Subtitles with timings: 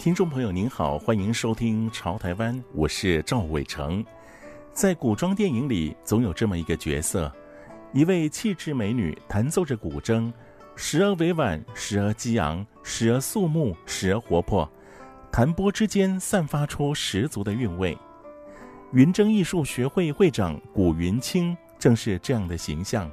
[0.00, 4.02] 听众朋友，您好，欢迎收听《潮台湾》，我是赵伟成。
[4.72, 7.30] 在古装电影里，总有这么一个角色，
[7.92, 10.32] 一位气质美女，弹奏着古筝，
[10.74, 14.66] 时而委婉，时而激昂，时而肃穆，时而活泼，
[15.30, 17.94] 弹拨之间散发出十足的韵味。
[18.94, 23.10] 云筝艺术学会会长古云清正是这样的形象。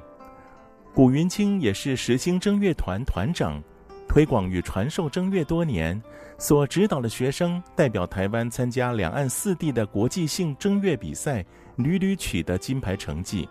[0.94, 3.62] 古云清也是时兴筝乐团团长。
[4.08, 6.02] 推广与传授筝乐多年，
[6.38, 11.44] 所指导的学生代表台湾参加两岸四地的国际性筝乐比赛，
[11.76, 13.48] 屡屡取得金牌成绩，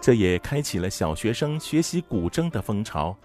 [0.00, 3.16] 这也开启了小学生学习古筝的风潮。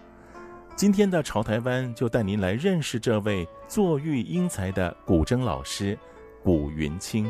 [0.76, 5.98] 今天的潮台湾就带您来认识这位坐育英才的古筝老师
[6.44, 7.26] 古云清。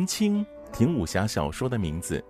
[0.00, 2.24] 云清，挺武侠小说的名字。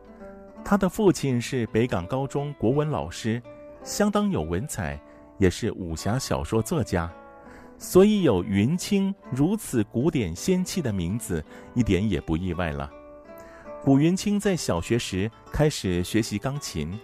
[0.64, 3.40] 他的父亲是北港高中国文老师，
[3.84, 5.00] 相当有文采，
[5.38, 7.08] 也是武侠小说作家，
[7.78, 12.90] 所以有云清如此古典仙气的名字，一点也不意外了。
[13.84, 16.98] 古云清在小学时开始学习钢琴，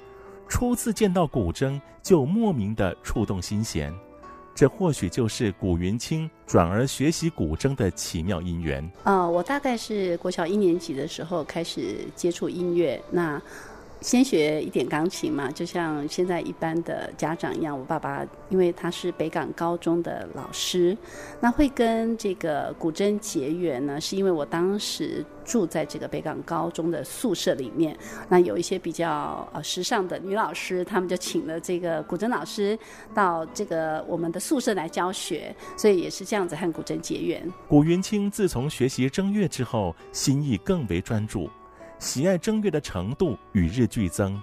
[0.48, 3.94] 初次见到古筝就莫名的触动心弦。
[4.56, 8.90] 这或许就是古云清转而学习古筝的奇妙因缘。
[9.04, 13.40] 呃，我大概是国小一年级的时候开始接触音乐，那。
[14.00, 17.76] 先学一点钢琴嘛，就像现在一般的家长一样。
[17.76, 20.96] 我爸爸因为他是北港高中的老师，
[21.40, 27.96] 那会跟这个古筝结缘呢，是因为我当时住在这个北港高中的宿舍里面。
[28.28, 32.78] 那有一些比较呃时尚的女老师，他们就请了这个古筝老师
[33.14, 37.52] 到这个我们的宿舍来教学，所以也是这样子和古筝结缘。
[37.66, 41.50] 古云清自从学习筝乐之后，心意更为专注。
[41.98, 44.40] 喜爱正乐的程度与日俱增，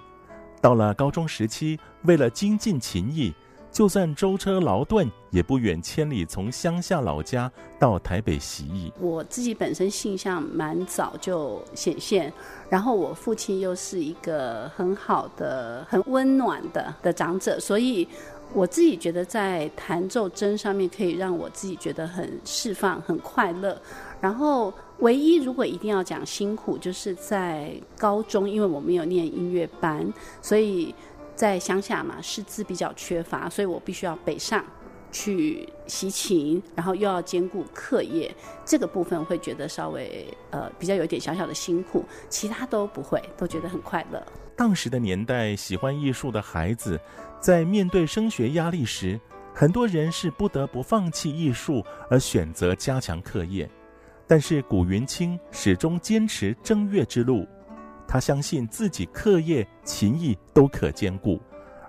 [0.60, 3.32] 到了高中时期，为了精进琴艺，
[3.70, 8.92] 就算舟车劳顿，也不远千里从乡下老家到台北习艺。
[9.00, 12.32] 我自己本身性向蛮早就显现，
[12.68, 18.08] 然后我父亲又是一个很好的、很温暖的的长者，所以
[18.52, 23.80] 我自己觉得在弹奏筝上面可以让我自己觉得很释放、很快乐，
[24.20, 24.72] 然后。
[25.00, 30.10] 唯一如果一定要讲辛苦，就是在高中，因为我没有念音乐班，
[30.40, 30.94] 所以
[31.34, 34.64] 在乡下嘛，师资比较缺乏，所以我必须要北上
[35.10, 38.32] 去习琴，然后又要兼顾课业，
[38.64, 44.24] 这个部分会觉得稍微呃比较有点小小的辛苦，其他都不会，都觉得很快乐。
[44.56, 46.98] 当时的年代，喜欢艺术的孩子
[47.44, 49.20] 在面对升学压力时，
[49.52, 53.70] 很多人是不得不放弃艺术而选择加强课业。
[54.26, 57.46] 但是古云清始终坚持正月之路，
[58.08, 61.38] 他相信自己课业、琴艺都可兼顾，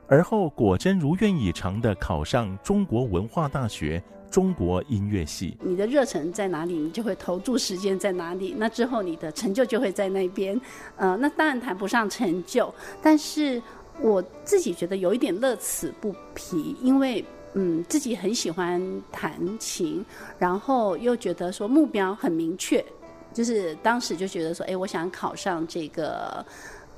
[0.09, 5.57] 而后果真如愿以偿地考上中国文化大学中国音乐系。
[5.61, 10.59] 你的热忱在哪里，你就会投注时间在哪里，那之后你的成就就会在那边。
[10.97, 13.63] 呃，那当然谈不上成就，但是
[14.01, 17.23] 我自己觉得有一点乐此不疲，因为。
[17.57, 18.81] 嗯，自己很喜欢
[19.13, 20.03] 弹琴，
[20.37, 22.83] 然后又觉得说目标很明确，
[23.31, 26.45] 就是当时就觉得说，哎，我想考上这个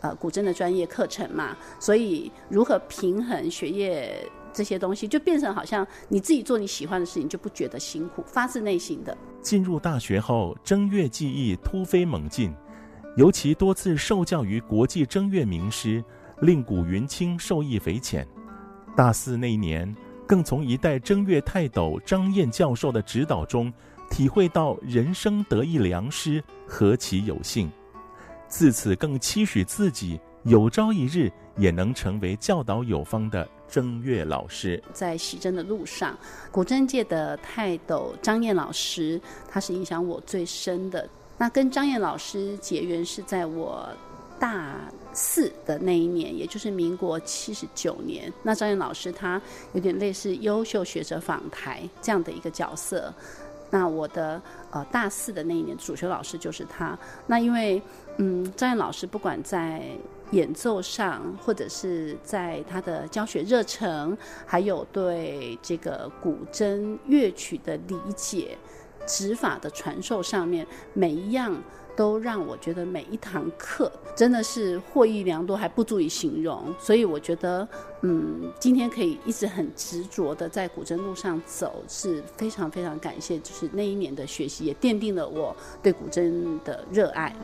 [0.01, 9.15] 呃古筝的专业课程嘛，所以如何平衡学业这些东西，就变成好像你自己做你喜欢的事情，就不觉得辛苦，发自内心的。
[9.43, 12.51] 进入大学后，筝乐技艺突飞猛进，
[13.15, 16.03] 尤其多次受教于国际筝乐名师，
[16.41, 18.27] 令古云清受益匪浅。
[18.95, 19.95] 大四那一年。
[20.27, 23.71] 更从一代正月泰斗张燕教授的指导中，
[24.09, 27.71] 体会到人生得一良师，何其有幸！
[28.49, 34.83] 自此更期许自己有朝一日也能成为教导有方的正月老师。
[34.91, 36.17] 在习筝的路上，
[36.51, 41.09] 古筝界的泰斗张燕老师，他是影响我最深的。
[41.37, 43.87] 那跟张燕老师结缘是在我
[44.39, 44.75] 大
[45.13, 48.31] 四的那一年，也就是民国七十九年。
[48.43, 49.41] 那张燕老师他
[49.73, 53.13] 有点类似优秀学者访台这样的一个角色。
[53.69, 54.41] 那我的
[54.71, 56.97] 呃大四的那一年主修老师就是他。
[57.25, 57.81] 那因为
[58.17, 59.83] 嗯张燕老师不管在
[60.31, 68.57] 演奏上，或者是在他的教学热忱，还有对这个古筝乐曲的理解。
[69.09, 71.55] 指法的传授上面，每一样
[71.97, 76.73] 都让我觉得每一堂课真的是获益良多，还不足以形容。
[76.79, 77.67] 所以我觉得，
[78.03, 83.39] 嗯，今天可以一直很执着的在古筝路上走，是非常非常感谢。
[83.39, 87.35] 就是那一年的学习，也奠定了我对古筝的热爱。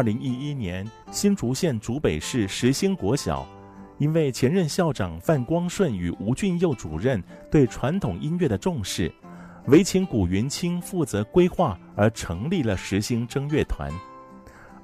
[0.00, 3.46] 二零一一年，新竹县竹北市实兴国小，
[3.98, 9.12] 因为前任校长范光顺与吴俊佑主任对传统音乐的重视，
[9.66, 13.92] 委请古云清负责规划，而成立了实兴筝乐团。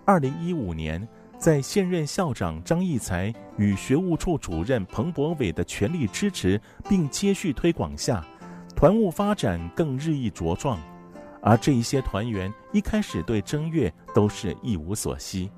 [0.04, 1.08] 二零一五年，
[1.38, 6.60] 在现任校长张义才与学务处主任彭博伟的全力支持
[6.90, 8.22] 并接续推广下，
[8.76, 10.78] 团务发展更日益茁壮。
[11.46, 15.48] 而这一些团员一开始对筝乐都是一无所悉，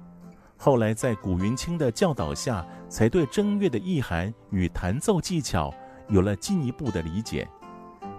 [0.54, 5.72] 后来在古云清的教导下，才对筝乐的意涵与弹奏技巧
[6.08, 7.48] 有了进一步的理解。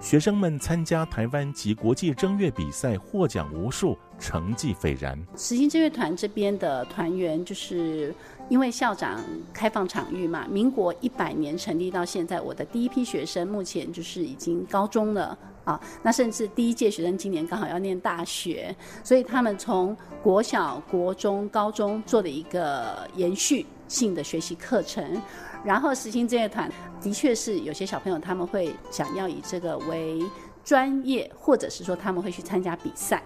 [0.02, 5.16] 学生们参加台湾及国际筝乐比赛，获奖无数，成绩斐然。
[5.36, 8.16] 实兴正乐团这边的团员，就是
[8.50, 9.22] 因为校长
[9.54, 15.38] 开放场域嘛，民国一百年成立到现在，我的第一批学生目前就是已经高中了。
[15.70, 25.22] 啊，那甚至第一届学生今年刚好要念大学，所以他们从国小、国中、高中做的一个延续性的学习课程。
[25.64, 30.20] 然后实行这一团的确是有些小朋友他们会想要以这个为
[30.64, 33.22] 专业，或者是说他们会去参加比赛。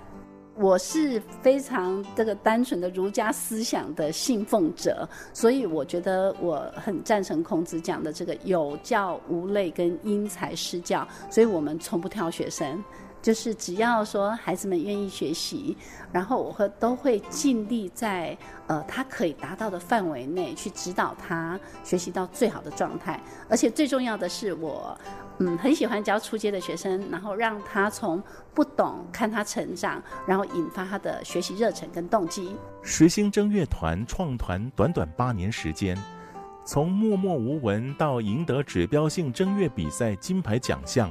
[0.56, 12.84] 我是非常这个单纯的儒家思想的信奉者，所以我觉得我很赞成孔子讲的这个有教无类跟因材施教，所以我们从不挑学生。
[13.24, 15.78] 就是只要说孩子们愿意学习，
[16.12, 18.38] 然后我会都会尽力在
[18.68, 23.18] 呃他可以达到的范围内去指导他学习到最好的状态。
[23.50, 24.96] 而且最重要的是我
[25.40, 28.22] 嗯很喜欢教初阶的学生，然后让他从
[28.54, 32.54] 不懂看他成长，然后引发他的学习热忱跟动机。
[32.82, 35.98] 实兴筝乐团创团短短八年时间，
[36.66, 41.10] 从默默无闻到赢得指标性筝乐比赛金牌奖项。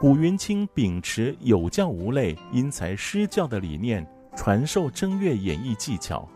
[0.00, 4.06] 古云清秉持有教无类、因材施教的理念，
[4.36, 6.28] 传授正月演绎技巧，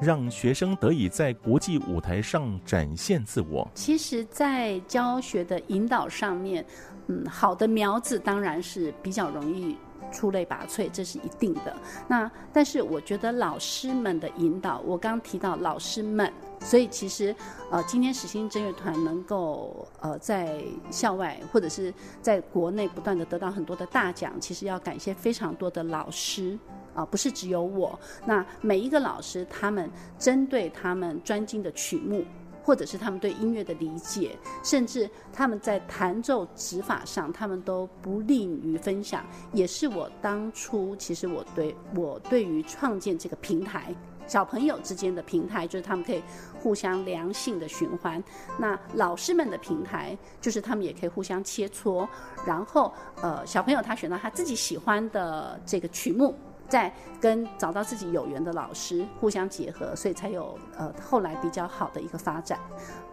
[0.00, 3.68] 让学生得以在国际舞台上展现自我。
[3.74, 6.64] 其实，在教学的引导上面，
[7.08, 9.76] 嗯，好的苗子当然是比较容易
[10.12, 11.76] 出类拔萃，这是一定的。
[12.06, 16.32] 那但是，我觉得老师们的引导，我刚提到老师们。
[16.60, 17.32] 所以其实，
[17.70, 26.58] 呃，今天实兴筝乐团能够呃在校外或者是在国内不断的得到很多的大奖，其实要感谢非常多的老师
[26.94, 27.96] 啊，不是只有我。
[28.26, 29.88] 那每一个老师，他们
[30.18, 32.24] 针对他们专精的曲目，
[32.68, 43.94] 或者是他们对音乐的理解，甚至他们在弹奏指法上，他们都不吝于分享，也是我当初其实我对我对于创建这个平台。
[44.26, 46.22] 小朋友之间的平台，就是他们可以
[46.60, 48.22] 互相良性的循环；
[48.58, 52.06] 那老师们的平台，就是他们也可以互相切磋。
[52.46, 56.34] 然后，呃，小朋友他选到他自己喜欢的这个曲目，
[56.68, 62.58] 再跟找到自己有缘的老师互相结合，所以才有呃后来比较好的一个发展。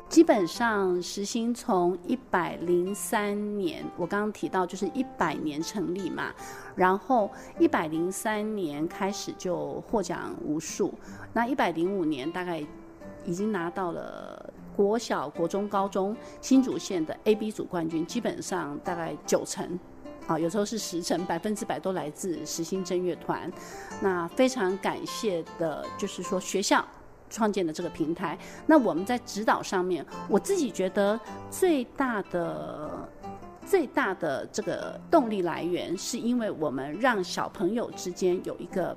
[0.08, 6.32] 基本上，实心从一百零三年，我刚刚提到就是一百年成立嘛，
[6.76, 10.94] 然后一百零三年开始就获奖无数，
[11.34, 12.64] 那一百零五年大概
[13.26, 19.80] 已经拿到了国小、国中、高中新竹县的 A、B 组冠军，基本上大概九成，
[20.28, 23.52] 啊，有时候是十成，百分之百都来自实兴筝乐团。
[24.02, 26.86] 那非常感谢的就是说学校。
[27.28, 28.38] 创建的这个平台。
[28.68, 33.10] 那我们在指导上面，我自己觉得最大的
[33.66, 38.96] 最大的这个动力来源，是因为我们让小朋友之间有一个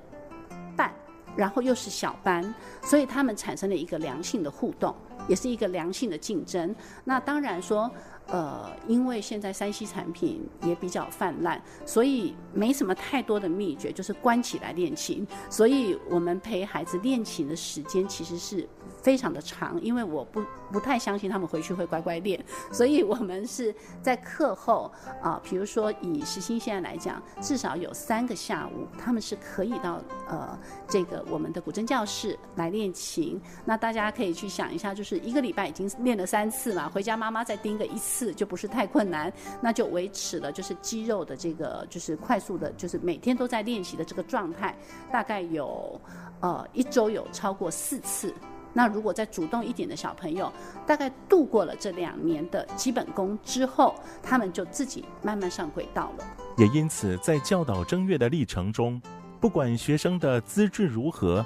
[0.76, 0.92] 伴，
[1.34, 4.94] 然后又是小班，所以他们产生了一个良性的互动，
[5.28, 6.74] 也是一个良性的竞争。
[7.04, 7.88] 那当然说。
[8.30, 15.26] 呃，因为现在 3C 产品也比较泛滥，所以没什么太多的秘诀，就是关起来练琴。
[15.48, 18.68] 所以我们陪孩子练琴的时间其实是
[19.08, 33.40] 非常的长，因为我不不太相信他们回去会乖乖练，所以我们是在课后啊，比如说以时兴现在来讲，至少有三个下午，他们是可以到呃这个我们的古筝教室来练琴。
[33.64, 37.96] 那大家可以去想一下，就是一个礼拜已经练了三次嘛，回家妈妈再盯个一。
[38.08, 44.74] 次就不是太困难，那就维持了就是肌肉的这个就是快速的，就是每天都在练习的这个状态，
[45.12, 46.00] 大概有
[46.40, 48.32] 呃一周有超过四次。
[48.78, 50.52] 那如果再主动一点的小朋友，
[50.86, 53.92] 大概度过了这两年的基本功之后，
[54.22, 56.24] 他们就自己慢慢上轨道了。
[56.56, 59.02] 也因此，在教导正月的历程中，
[59.40, 61.44] 不管学生的资质如何，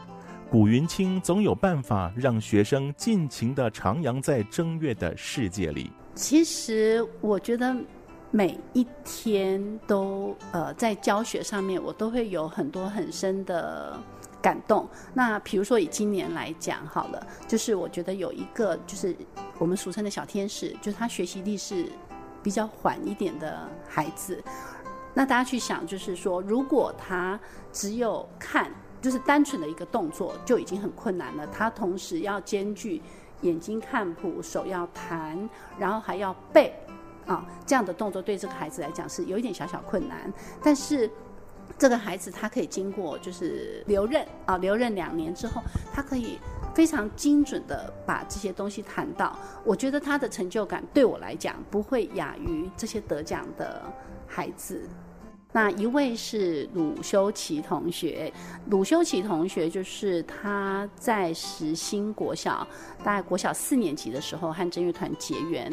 [0.50, 5.90] 古云清总有办法让学生尽情地徜徉在正月的世界里。
[6.14, 7.74] 其实我觉得
[8.30, 13.98] 每一天都呃在教学上面，我都会有很多很深的
[14.42, 14.86] 感动。
[15.14, 19.16] 那比如说以今年来讲好了，就是我觉得有一个就是
[19.58, 21.86] 我们俗称的小天使，就是他学习力是
[22.42, 24.42] 比较缓一点的孩子。
[25.14, 27.38] 那大家去想，就是说如果他
[27.72, 28.70] 只有看，
[29.00, 33.00] 就是单纯的一个动作就已经很困难了，他同时要兼具。
[33.42, 35.36] 眼睛看谱，手要弹，
[35.76, 36.72] 然后还要背，
[37.26, 40.32] 啊，这样的动作对这个孩子来讲是有一点小小困难。
[40.62, 41.10] 但是
[41.78, 45.60] 这个孩子他可以经过就是留任啊，留任两年之后，
[45.92, 46.38] 他可以
[46.74, 49.36] 非常精准的把这些东西谈到。
[49.64, 53.82] 我觉得他的成就感对我来讲不会亚于这些得奖的
[54.26, 54.88] 孩子。
[55.54, 58.32] 那一位是鲁修齐同学，
[58.70, 62.66] 鲁修齐同学就是他在时兴国小，
[63.04, 65.70] 大概国小四年级的时候和正乐团结缘，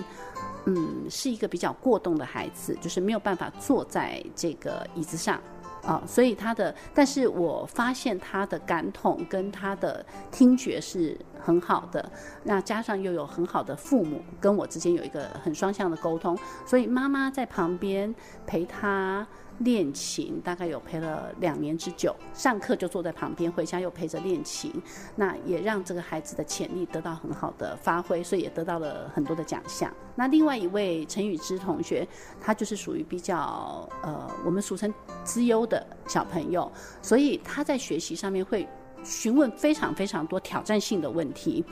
[0.66, 5.40] 嗯，是一个比较过动的孩子，就是没有办法坐在这个椅子上。
[5.84, 12.12] 啊、所以他的，但是我发现他的感统跟他的听觉是很好的，
[12.44, 18.14] 那加上又有很好的父母跟我之间有一个很双向的沟通，所以妈妈在旁边
[18.46, 19.28] 陪他
[19.60, 24.72] 练琴，大概有陪了两年之久，上课就坐在旁边，回家又陪着练琴，
[25.16, 29.94] 那也让这个孩子的潜力得到很好的发挥，所以也得到了很多的奖项。
[30.16, 32.08] 那另外一位陈宇之同学，
[32.40, 34.94] 他就是属于比较呃，我们俗称
[35.26, 38.66] 资优的小朋友，所以他在学习上面会
[39.04, 41.64] 询问非常非常多挑战性的问题，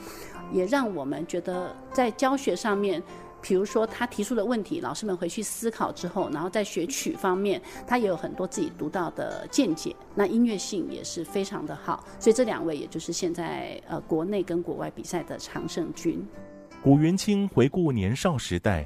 [0.51, 3.01] 也让我们觉得在教学上面。
[3.39, 9.95] 比如说，他提出的问题，老师们回去思考之后，然后在学曲方面，他也有很多自己独到的见解。
[10.15, 16.27] 那音乐性也是非常的好，所以这两位也就是现在呃国内跟国外比赛的常胜军。
[16.83, 18.85] 古云清回顾年少时代，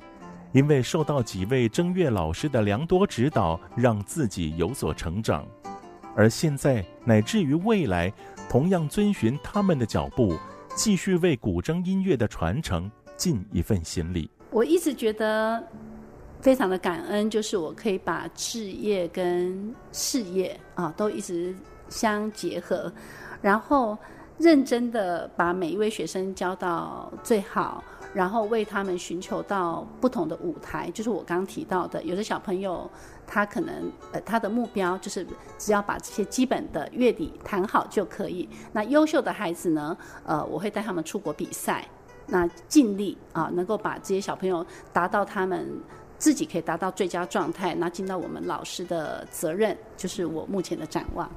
[0.52, 5.48] 因为受到几位正乐老师的良多指导，让自己有所成长，
[6.14, 8.12] 而现在乃至于未来，
[8.52, 10.36] 同样遵循他们的脚步，
[10.76, 14.30] 继续为古筝音乐的传承尽一份心力。
[14.50, 15.66] 我一直觉得
[16.42, 21.56] 非常的感恩，就是我可以把职业跟事业啊都一直
[21.88, 22.92] 相结合，
[23.42, 23.98] 然后
[24.38, 27.82] 认真的把每一位学生教到最好，
[28.14, 30.90] 然后为他们寻求到不同的舞台。
[30.92, 32.90] 就是我刚提到的，有的小朋友
[33.26, 35.26] 他可能呃他的目标就是
[35.58, 38.48] 只要把这些基本的乐理弹好就可以。
[38.72, 41.88] 那优秀的孩子呢，呃，我会带他们出国比赛。
[42.28, 45.68] 那尽力啊，能够把这些小朋友达到他们
[46.18, 51.30] 自己可以达到最佳状态，那尽到我们老师的责任，就是我目前的展望。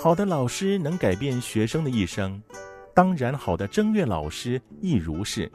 [0.00, 2.40] 好的老师能改变学生的一生。
[2.94, 5.50] 当然，好的正乐老师亦如是。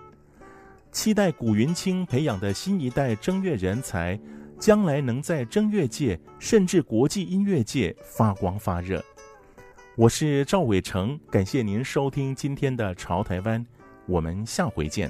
[0.92, 4.20] 期待古云清培养的新一代正乐人才，
[4.60, 9.02] 将来能在正乐界甚至国际音乐界发光发热。
[9.96, 13.62] 我是赵伟成，感谢您收听今天的《潮台湾》，
[14.08, 15.10] 我们下回见。